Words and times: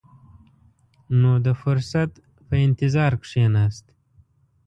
نو 1.19 1.31
د 1.45 1.47
فرصت 1.61 2.11
په 2.47 2.55
انتظار 2.67 3.11
کښېناست. 3.23 3.85